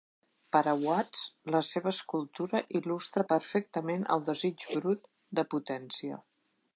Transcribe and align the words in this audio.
Per 0.53 0.61
a 0.69 0.71
Watts, 0.83 1.19
la 1.55 1.59
seva 1.67 1.91
escultura 1.95 2.61
il·lustra 2.79 3.25
perfectament 3.33 4.07
el 4.17 4.25
desig 4.31 4.65
brut 4.79 5.05
de 5.41 5.45
potència. 5.55 6.19